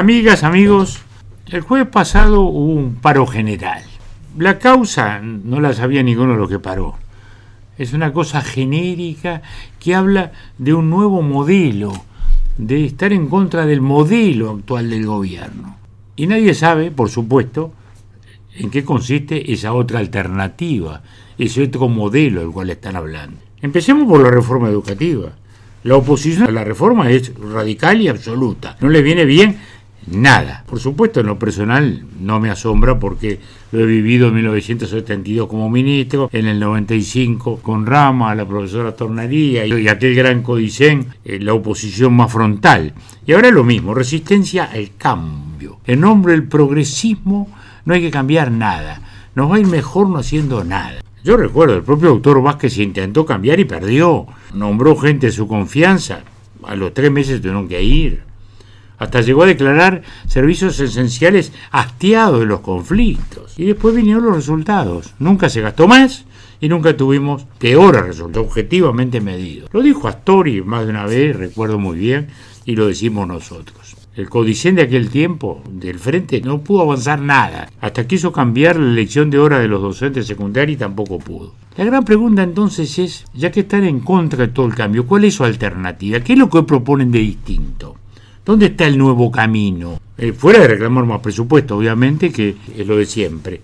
Amigas, 0.00 0.44
amigos, 0.44 0.98
el 1.48 1.60
jueves 1.60 1.88
pasado 1.88 2.40
hubo 2.40 2.72
un 2.72 2.94
paro 2.94 3.26
general. 3.26 3.82
La 4.38 4.58
causa 4.58 5.20
no 5.20 5.60
la 5.60 5.74
sabía 5.74 6.02
ninguno 6.02 6.36
los 6.36 6.48
que 6.48 6.58
paró. 6.58 6.94
Es 7.76 7.92
una 7.92 8.10
cosa 8.10 8.40
genérica 8.40 9.42
que 9.78 9.94
habla 9.94 10.32
de 10.56 10.72
un 10.72 10.88
nuevo 10.88 11.20
modelo, 11.20 11.92
de 12.56 12.86
estar 12.86 13.12
en 13.12 13.28
contra 13.28 13.66
del 13.66 13.82
modelo 13.82 14.52
actual 14.52 14.88
del 14.88 15.04
gobierno. 15.04 15.76
Y 16.16 16.28
nadie 16.28 16.54
sabe, 16.54 16.90
por 16.90 17.10
supuesto, 17.10 17.74
en 18.54 18.70
qué 18.70 18.82
consiste 18.82 19.52
esa 19.52 19.74
otra 19.74 19.98
alternativa, 19.98 21.02
ese 21.36 21.64
otro 21.64 21.90
modelo 21.90 22.40
del 22.40 22.52
cual 22.52 22.70
están 22.70 22.96
hablando. 22.96 23.36
Empecemos 23.60 24.08
por 24.08 24.22
la 24.22 24.30
reforma 24.30 24.70
educativa. 24.70 25.32
La 25.84 25.96
oposición 25.96 26.48
a 26.48 26.50
la 26.50 26.64
reforma 26.64 27.10
es 27.10 27.34
radical 27.38 28.00
y 28.00 28.08
absoluta. 28.08 28.78
No 28.80 28.88
le 28.88 29.02
viene 29.02 29.26
bien 29.26 29.58
nada. 30.06 30.64
Por 30.66 30.80
supuesto, 30.80 31.20
en 31.20 31.26
lo 31.26 31.38
personal 31.38 32.04
no 32.20 32.40
me 32.40 32.50
asombra 32.50 32.98
porque 32.98 33.40
lo 33.72 33.80
he 33.80 33.86
vivido 33.86 34.28
en 34.28 34.34
1972 34.34 35.48
como 35.48 35.70
ministro, 35.70 36.28
en 36.32 36.46
el 36.46 36.58
95 36.60 37.60
con 37.62 37.86
Rama, 37.86 38.34
la 38.34 38.46
profesora 38.46 38.94
Tornaría 38.94 39.66
y 39.66 39.88
aquel 39.88 40.14
gran 40.14 40.42
Codicen, 40.42 41.06
eh, 41.24 41.38
la 41.40 41.54
oposición 41.54 42.14
más 42.14 42.32
frontal. 42.32 42.94
Y 43.26 43.32
ahora 43.32 43.50
lo 43.50 43.64
mismo, 43.64 43.94
resistencia 43.94 44.64
al 44.64 44.90
cambio. 44.96 45.78
En 45.86 46.00
nombre 46.00 46.32
del 46.32 46.44
progresismo 46.44 47.48
no 47.84 47.94
hay 47.94 48.00
que 48.00 48.10
cambiar 48.10 48.50
nada. 48.50 49.02
Nos 49.34 49.50
va 49.50 49.56
a 49.56 49.60
ir 49.60 49.66
mejor 49.66 50.08
no 50.08 50.18
haciendo 50.18 50.64
nada. 50.64 51.00
Yo 51.22 51.36
recuerdo, 51.36 51.76
el 51.76 51.82
propio 51.82 52.10
doctor 52.10 52.42
Vázquez 52.42 52.78
intentó 52.78 53.26
cambiar 53.26 53.60
y 53.60 53.64
perdió. 53.64 54.26
Nombró 54.54 54.96
gente 54.96 55.26
de 55.26 55.32
su 55.32 55.46
confianza. 55.46 56.20
A 56.62 56.74
los 56.74 56.94
tres 56.94 57.10
meses 57.10 57.40
tuvieron 57.40 57.68
que 57.68 57.82
ir. 57.82 58.29
Hasta 59.00 59.22
llegó 59.22 59.44
a 59.44 59.46
declarar 59.46 60.02
servicios 60.26 60.78
esenciales 60.78 61.52
hastiados 61.72 62.40
de 62.40 62.46
los 62.46 62.60
conflictos. 62.60 63.58
Y 63.58 63.64
después 63.64 63.96
vinieron 63.96 64.26
los 64.26 64.36
resultados. 64.36 65.14
Nunca 65.18 65.48
se 65.48 65.62
gastó 65.62 65.88
más 65.88 66.26
y 66.60 66.68
nunca 66.68 66.94
tuvimos 66.94 67.46
peores 67.58 68.04
resultados, 68.04 68.46
objetivamente 68.46 69.22
medidos. 69.22 69.70
Lo 69.72 69.80
dijo 69.80 70.06
Astori 70.06 70.60
más 70.60 70.84
de 70.84 70.90
una 70.90 71.06
vez, 71.06 71.34
recuerdo 71.34 71.78
muy 71.78 71.98
bien, 71.98 72.28
y 72.66 72.76
lo 72.76 72.86
decimos 72.86 73.26
nosotros. 73.26 73.96
El 74.16 74.28
codicen 74.28 74.74
de 74.74 74.82
aquel 74.82 75.08
tiempo, 75.08 75.62
del 75.70 75.98
frente, 75.98 76.42
no 76.42 76.60
pudo 76.60 76.82
avanzar 76.82 77.22
nada. 77.22 77.70
Hasta 77.80 78.06
quiso 78.06 78.32
cambiar 78.32 78.76
la 78.76 78.92
elección 78.92 79.30
de 79.30 79.38
hora 79.38 79.60
de 79.60 79.68
los 79.68 79.80
docentes 79.80 80.26
secundarios 80.26 80.76
y 80.76 80.78
tampoco 80.78 81.18
pudo. 81.18 81.54
La 81.78 81.84
gran 81.86 82.04
pregunta 82.04 82.42
entonces 82.42 82.98
es, 82.98 83.24
ya 83.32 83.50
que 83.50 83.60
están 83.60 83.84
en 83.84 84.00
contra 84.00 84.46
de 84.46 84.52
todo 84.52 84.66
el 84.66 84.74
cambio, 84.74 85.06
¿cuál 85.06 85.24
es 85.24 85.34
su 85.34 85.44
alternativa? 85.44 86.20
¿Qué 86.20 86.34
es 86.34 86.38
lo 86.38 86.50
que 86.50 86.64
proponen 86.64 87.10
de 87.10 87.20
distinto? 87.20 87.96
¿Dónde 88.44 88.66
está 88.66 88.86
el 88.86 88.96
nuevo 88.96 89.30
camino? 89.30 90.00
Eh, 90.16 90.32
fuera 90.32 90.60
de 90.60 90.68
reclamar 90.68 91.04
más 91.04 91.20
presupuesto, 91.20 91.76
obviamente, 91.76 92.32
que 92.32 92.56
es 92.76 92.86
lo 92.86 92.96
de 92.96 93.06
siempre. 93.06 93.60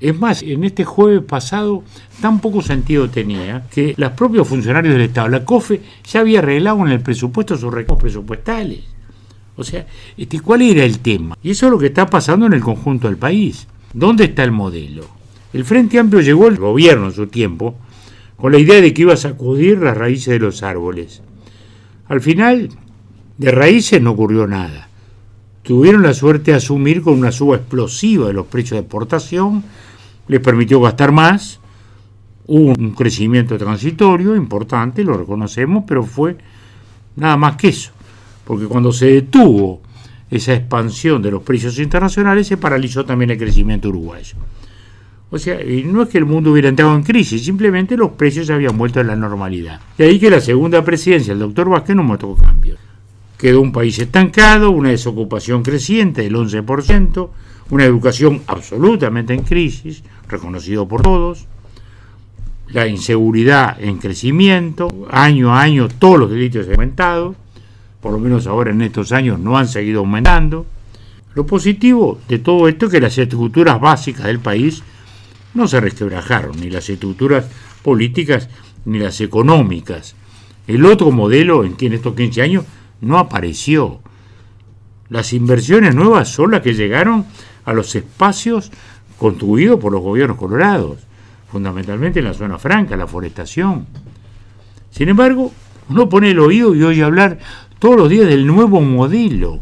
Es 0.00 0.18
más, 0.18 0.42
en 0.42 0.64
este 0.64 0.84
jueves 0.84 1.22
pasado 1.22 1.82
tan 2.20 2.40
poco 2.40 2.60
sentido 2.60 3.08
tenía 3.08 3.66
que 3.70 3.94
los 3.96 4.12
propios 4.12 4.46
funcionarios 4.46 4.94
del 4.94 5.04
Estado, 5.04 5.28
la 5.28 5.44
COFE, 5.44 5.80
ya 6.04 6.20
había 6.20 6.40
arreglado 6.40 6.84
en 6.84 6.92
el 6.92 7.00
presupuesto 7.00 7.56
sus 7.56 7.72
recursos 7.72 8.02
presupuestales. 8.02 8.84
O 9.56 9.64
sea, 9.64 9.86
este, 10.16 10.40
¿cuál 10.40 10.62
era 10.62 10.84
el 10.84 10.98
tema? 10.98 11.38
Y 11.42 11.50
eso 11.50 11.66
es 11.66 11.72
lo 11.72 11.78
que 11.78 11.86
está 11.86 12.06
pasando 12.06 12.46
en 12.46 12.52
el 12.54 12.60
conjunto 12.60 13.06
del 13.06 13.16
país. 13.16 13.66
¿Dónde 13.92 14.24
está 14.24 14.42
el 14.42 14.52
modelo? 14.52 15.06
El 15.52 15.64
Frente 15.64 15.98
Amplio 15.98 16.20
llegó 16.20 16.48
al 16.48 16.56
gobierno 16.56 17.06
en 17.06 17.12
su 17.12 17.28
tiempo 17.28 17.76
con 18.36 18.52
la 18.52 18.58
idea 18.58 18.80
de 18.80 18.92
que 18.92 19.02
iba 19.02 19.14
a 19.14 19.16
sacudir 19.16 19.78
las 19.78 19.96
raíces 19.96 20.32
de 20.32 20.40
los 20.40 20.62
árboles. 20.62 21.22
Al 22.08 22.20
final, 22.20 22.70
de 23.38 23.50
raíces 23.50 24.00
no 24.00 24.12
ocurrió 24.12 24.46
nada. 24.46 24.88
Tuvieron 25.62 26.02
la 26.02 26.14
suerte 26.14 26.50
de 26.50 26.58
asumir 26.58 27.02
con 27.02 27.14
una 27.14 27.32
suba 27.32 27.56
explosiva 27.56 28.26
de 28.26 28.34
los 28.34 28.46
precios 28.46 28.72
de 28.72 28.80
exportación, 28.80 29.64
les 30.28 30.40
permitió 30.40 30.80
gastar 30.80 31.12
más, 31.12 31.60
hubo 32.46 32.72
un 32.78 32.94
crecimiento 32.94 33.56
transitorio 33.56 34.36
importante, 34.36 35.02
lo 35.02 35.16
reconocemos, 35.16 35.84
pero 35.86 36.04
fue 36.04 36.36
nada 37.16 37.36
más 37.36 37.56
que 37.56 37.68
eso 37.68 37.94
porque 38.44 38.66
cuando 38.66 38.92
se 38.92 39.06
detuvo 39.06 39.80
esa 40.30 40.54
expansión 40.54 41.22
de 41.22 41.30
los 41.30 41.42
precios 41.42 41.78
internacionales, 41.78 42.46
se 42.46 42.56
paralizó 42.56 43.04
también 43.04 43.30
el 43.30 43.38
crecimiento 43.38 43.88
uruguayo. 43.88 44.36
O 45.30 45.38
sea, 45.38 45.62
y 45.62 45.84
no 45.84 46.02
es 46.02 46.08
que 46.08 46.18
el 46.18 46.26
mundo 46.26 46.52
hubiera 46.52 46.68
entrado 46.68 46.94
en 46.94 47.02
crisis, 47.02 47.44
simplemente 47.44 47.96
los 47.96 48.12
precios 48.12 48.50
habían 48.50 48.76
vuelto 48.76 49.00
a 49.00 49.04
la 49.04 49.16
normalidad. 49.16 49.80
De 49.98 50.06
ahí 50.06 50.18
que 50.18 50.30
la 50.30 50.40
segunda 50.40 50.84
presidencia, 50.84 51.32
el 51.32 51.38
doctor 51.38 51.68
Vázquez, 51.68 51.96
no 51.96 52.02
mostró 52.02 52.34
cambios. 52.36 52.78
Quedó 53.44 53.60
un 53.60 53.72
país 53.72 53.98
estancado, 53.98 54.70
una 54.70 54.88
desocupación 54.88 55.62
creciente 55.62 56.22
del 56.22 56.34
11%, 56.34 57.28
una 57.68 57.84
educación 57.84 58.40
absolutamente 58.46 59.34
en 59.34 59.42
crisis, 59.42 60.02
reconocido 60.26 60.88
por 60.88 61.02
todos, 61.02 61.46
la 62.68 62.86
inseguridad 62.86 63.78
en 63.78 63.98
crecimiento, 63.98 64.88
año 65.10 65.52
a 65.54 65.60
año 65.60 65.88
todos 65.88 66.20
los 66.20 66.30
delitos 66.30 66.64
han 66.64 66.72
aumentado, 66.72 67.34
por 68.00 68.12
lo 68.12 68.18
menos 68.18 68.46
ahora 68.46 68.70
en 68.70 68.80
estos 68.80 69.12
años 69.12 69.38
no 69.38 69.58
han 69.58 69.68
seguido 69.68 70.00
aumentando. 70.00 70.64
Lo 71.34 71.44
positivo 71.44 72.18
de 72.26 72.38
todo 72.38 72.66
esto 72.66 72.86
es 72.86 72.92
que 72.92 73.00
las 73.02 73.18
estructuras 73.18 73.78
básicas 73.78 74.24
del 74.24 74.38
país 74.38 74.82
no 75.52 75.68
se 75.68 75.80
resquebrajaron, 75.80 76.58
ni 76.58 76.70
las 76.70 76.88
estructuras 76.88 77.44
políticas 77.82 78.48
ni 78.86 79.00
las 79.00 79.20
económicas. 79.20 80.14
El 80.66 80.86
otro 80.86 81.10
modelo 81.10 81.62
en 81.62 81.74
que 81.74 81.88
en 81.88 81.92
estos 81.92 82.14
15 82.14 82.40
años 82.40 82.64
no 83.00 83.18
apareció. 83.18 84.00
Las 85.08 85.32
inversiones 85.32 85.94
nuevas 85.94 86.28
son 86.28 86.52
las 86.52 86.62
que 86.62 86.74
llegaron 86.74 87.26
a 87.64 87.72
los 87.72 87.94
espacios 87.94 88.70
construidos 89.18 89.78
por 89.78 89.92
los 89.92 90.02
gobiernos 90.02 90.38
colorados, 90.38 90.98
fundamentalmente 91.50 92.18
en 92.18 92.26
la 92.26 92.34
zona 92.34 92.58
franca, 92.58 92.96
la 92.96 93.06
forestación. 93.06 93.86
Sin 94.90 95.08
embargo, 95.08 95.52
uno 95.88 96.08
pone 96.08 96.30
el 96.30 96.38
oído 96.38 96.74
y 96.74 96.82
oye 96.82 97.02
hablar 97.02 97.38
todos 97.78 97.96
los 97.96 98.08
días 98.08 98.26
del 98.26 98.46
nuevo 98.46 98.80
modelo. 98.80 99.60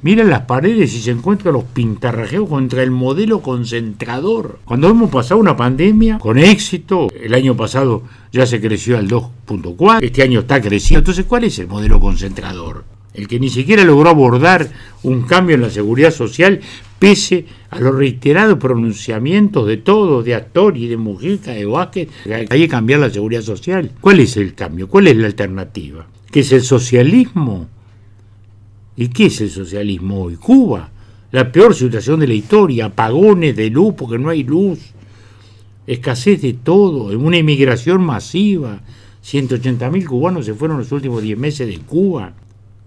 Mira 0.00 0.22
las 0.22 0.42
paredes 0.42 0.94
y 0.94 1.00
se 1.00 1.10
encuentran 1.10 1.54
los 1.54 1.64
pintarrajeos 1.64 2.48
contra 2.48 2.84
el 2.84 2.92
modelo 2.92 3.40
concentrador. 3.40 4.60
Cuando 4.64 4.88
hemos 4.88 5.10
pasado 5.10 5.40
una 5.40 5.56
pandemia 5.56 6.20
con 6.20 6.38
éxito, 6.38 7.08
el 7.20 7.34
año 7.34 7.56
pasado 7.56 8.04
ya 8.30 8.46
se 8.46 8.60
creció 8.60 8.96
al 8.96 9.08
2.4, 9.08 9.98
este 10.00 10.22
año 10.22 10.40
está 10.40 10.60
creciendo. 10.60 11.00
Entonces, 11.00 11.24
¿cuál 11.24 11.44
es 11.44 11.58
el 11.58 11.66
modelo 11.66 11.98
concentrador? 11.98 12.84
El 13.12 13.26
que 13.26 13.40
ni 13.40 13.48
siquiera 13.50 13.82
logró 13.82 14.10
abordar 14.10 14.68
un 15.02 15.22
cambio 15.22 15.56
en 15.56 15.62
la 15.62 15.70
seguridad 15.70 16.12
social 16.12 16.60
pese 17.00 17.46
a 17.70 17.80
los 17.80 17.96
reiterados 17.96 18.58
pronunciamientos 18.58 19.66
de 19.66 19.78
todos, 19.78 20.24
de 20.24 20.40
y 20.76 20.86
de 20.86 20.96
Mujica, 20.96 21.50
de 21.50 21.66
Vázquez, 21.66 22.08
hay 22.30 22.46
que 22.46 22.68
cambiar 22.68 23.00
la 23.00 23.10
seguridad 23.10 23.42
social. 23.42 23.90
¿Cuál 24.00 24.20
es 24.20 24.36
el 24.36 24.54
cambio? 24.54 24.86
¿Cuál 24.86 25.08
es 25.08 25.16
la 25.16 25.26
alternativa? 25.26 26.06
¿Qué 26.30 26.40
es 26.40 26.52
el 26.52 26.62
socialismo? 26.62 27.66
¿Y 29.00 29.10
qué 29.10 29.26
es 29.26 29.40
el 29.40 29.48
socialismo 29.48 30.24
hoy? 30.24 30.34
Cuba, 30.34 30.90
la 31.30 31.52
peor 31.52 31.72
situación 31.72 32.18
de 32.18 32.26
la 32.26 32.34
historia, 32.34 32.86
apagones 32.86 33.54
de 33.54 33.70
luz 33.70 33.94
porque 33.96 34.18
no 34.18 34.28
hay 34.28 34.42
luz, 34.42 34.80
escasez 35.86 36.42
de 36.42 36.54
todo, 36.54 37.16
una 37.16 37.36
inmigración 37.36 38.02
masiva, 38.02 38.80
180.000 39.24 40.04
cubanos 40.04 40.46
se 40.46 40.54
fueron 40.54 40.78
los 40.78 40.90
últimos 40.90 41.22
10 41.22 41.38
meses 41.38 41.68
de 41.68 41.78
Cuba, 41.78 42.32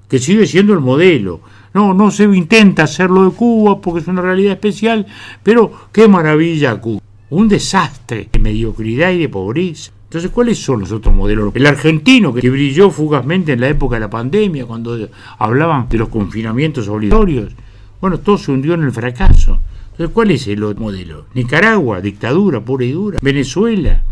que 0.10 0.20
sigue 0.20 0.48
siendo 0.48 0.74
el 0.74 0.82
modelo. 0.82 1.40
No, 1.74 1.94
no 1.94 2.12
se 2.12 2.26
intenta 2.26 2.84
hacerlo 2.84 3.24
de 3.24 3.32
Cuba 3.32 3.80
porque 3.80 4.02
es 4.02 4.08
una 4.10 4.22
realidad 4.22 4.52
especial, 4.52 5.08
pero 5.44 5.72
qué 5.94 6.10
maravilla 6.10 6.76
Cuba. 6.76 7.00
Un 7.30 7.48
desastre 7.48 8.28
de 8.30 8.40
mediocridad 8.40 9.12
y 9.12 9.20
de 9.20 9.30
pobreza. 9.30 9.94
Entonces, 10.12 10.32
¿cuáles 10.32 10.62
son 10.62 10.82
los 10.82 10.92
otros 10.92 11.16
modelos? 11.16 11.56
El 11.56 11.66
argentino, 11.66 12.34
que 12.34 12.50
brilló 12.50 12.92
fugazmente 12.92 13.54
en 13.54 13.62
la 13.62 13.70
época 13.70 13.96
de 13.96 14.02
la 14.02 14.10
pandemia, 14.10 14.66
cuando 14.66 15.08
hablaban 15.38 15.88
de 15.88 15.98
los 16.00 16.10
confinamientos 16.10 16.90
obligatorios. 16.90 17.54
Bueno, 18.02 18.20
todo 18.20 18.38
se 18.38 18.52
hundió 18.52 18.74
en 18.74 18.84
el 18.84 18.92
fracaso. 18.92 19.62
Entonces, 19.92 20.14
¿cuál 20.14 20.32
es 20.32 20.46
el 20.48 20.66
otro 20.66 20.84
modelo? 20.84 21.28
Nicaragua, 21.34 22.02
dictadura 22.02 22.60
pura 22.60 22.84
y 22.84 22.92
dura. 22.92 23.20
Venezuela. 23.22 24.04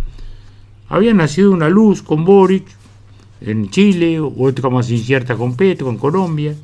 Había 0.88 1.13
nacido 1.13 1.51
una 1.51 1.68
luz 1.68 2.02
con 2.02 2.24
Boric 2.24 2.63
en 3.42 3.69
Chile, 3.69 4.22
otra 4.22 4.69
más 4.69 4.90
incierta 4.90 5.36
con 5.36 5.57
Petro 5.57 5.90
en 5.90 5.98
Colombia. 5.98 6.56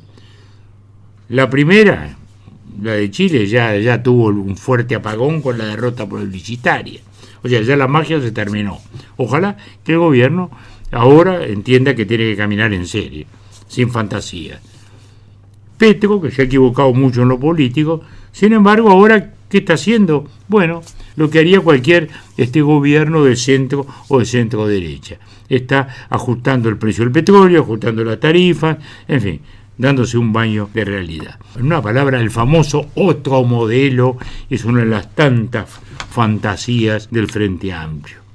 La 1.28 1.50
primera, 1.50 2.16
la 2.80 2.92
de 2.92 3.10
Chile, 3.10 3.46
ya, 3.46 3.76
ya 3.76 4.02
tuvo 4.02 4.28
un 4.28 4.56
fuerte 4.56 4.94
apagón 4.94 5.42
con 5.42 5.58
la 5.58 5.66
derrota 5.66 6.08
publicitaria. 6.08 7.02
O 7.46 7.48
sea, 7.48 7.62
ya 7.62 7.76
la 7.76 7.86
magia 7.86 8.20
se 8.20 8.32
terminó. 8.32 8.80
Ojalá 9.16 9.56
que 9.84 9.92
el 9.92 9.98
gobierno 9.98 10.50
ahora 10.90 11.44
entienda 11.44 11.94
que 11.94 12.04
tiene 12.04 12.24
que 12.24 12.36
caminar 12.36 12.72
en 12.72 12.88
serio, 12.88 13.26
sin 13.68 13.88
fantasía. 13.90 14.60
Petro, 15.78 16.20
que 16.20 16.32
se 16.32 16.42
ha 16.42 16.44
equivocado 16.46 16.92
mucho 16.92 17.22
en 17.22 17.28
lo 17.28 17.38
político, 17.38 18.02
sin 18.32 18.52
embargo, 18.52 18.90
ahora, 18.90 19.32
¿qué 19.48 19.58
está 19.58 19.74
haciendo? 19.74 20.28
Bueno, 20.48 20.82
lo 21.14 21.30
que 21.30 21.38
haría 21.38 21.60
cualquier 21.60 22.08
este 22.36 22.62
gobierno 22.62 23.22
de 23.22 23.36
centro 23.36 23.86
o 24.08 24.18
de 24.18 24.24
centro 24.24 24.66
derecha. 24.66 25.18
Está 25.48 26.08
ajustando 26.10 26.68
el 26.68 26.78
precio 26.78 27.04
del 27.04 27.12
petróleo, 27.12 27.62
ajustando 27.62 28.02
las 28.02 28.18
tarifas, 28.18 28.78
en 29.06 29.20
fin, 29.20 29.40
dándose 29.78 30.18
un 30.18 30.32
baño 30.32 30.68
de 30.72 30.84
realidad. 30.84 31.38
En 31.56 31.66
una 31.66 31.82
palabra, 31.82 32.20
el 32.20 32.30
famoso 32.30 32.86
otro 32.94 33.44
modelo 33.44 34.16
es 34.50 34.64
una 34.64 34.80
de 34.80 34.86
las 34.86 35.14
tantas 35.14 35.68
fantasías 36.10 37.10
del 37.10 37.28
Frente 37.28 37.72
Amplio. 37.72 38.26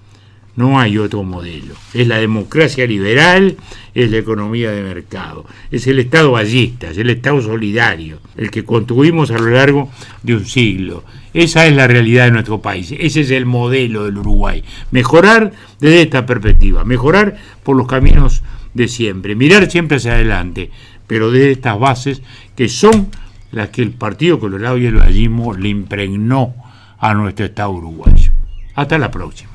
No 0.56 0.80
hay 0.80 0.98
otro 0.98 1.24
modelo. 1.24 1.76
Es 1.94 2.08
la 2.08 2.18
democracia 2.18 2.86
liberal, 2.86 3.56
es 3.96 4.12
la 4.12 4.18
economía 4.18 4.72
de 4.72 4.84
mercado, 4.84 5.46
es 5.72 5.88
el 5.88 6.00
Estado 6.00 6.32
ballista, 6.32 6.90
es 6.90 6.98
el 6.98 7.10
Estado 7.10 7.42
solidario, 7.42 8.20
el 8.36 8.52
que 8.52 8.66
construimos 8.66 9.32
a 9.32 9.38
lo 9.38 9.50
largo 9.50 9.90
de 10.24 10.36
un 10.36 10.46
siglo. 10.46 11.06
Esa 11.34 11.66
es 11.68 11.76
la 11.76 11.88
realidad 11.88 12.26
de 12.26 12.32
nuestro 12.32 12.62
país, 12.62 12.94
ese 13.00 13.22
es 13.22 13.32
el 13.32 13.46
modelo 13.46 14.04
del 14.04 14.18
Uruguay. 14.18 14.64
Mejorar 14.92 15.54
desde 15.80 16.02
esta 16.02 16.26
perspectiva, 16.26 16.84
mejorar 16.84 17.38
por 17.64 17.78
los 17.78 17.88
caminos 17.88 18.44
de 18.74 18.90
siempre, 18.90 19.36
mirar 19.36 19.72
siempre 19.72 19.98
hacia 19.98 20.14
adelante, 20.14 20.70
pero 21.12 21.30
desde 21.30 21.52
estas 21.52 21.78
bases 21.78 22.22
que 22.56 22.70
son 22.70 23.10
las 23.52 23.68
que 23.68 23.82
el 23.82 23.92
Partido 23.92 24.40
Colorado 24.40 24.78
y 24.78 24.86
el 24.86 24.96
Vallismo 24.96 25.54
le 25.54 25.68
impregnó 25.68 26.56
a 26.98 27.14
nuestro 27.14 27.48
Estado 27.48 27.72
uruguayo. 27.72 28.32
Hasta 28.76 28.98
la 28.98 29.12
próxima. 29.12 29.50